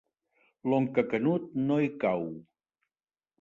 L'oncle 0.71 1.03
Canut 1.11 1.45
no 1.67 1.77
hi 1.83 1.91
cau. 2.05 2.27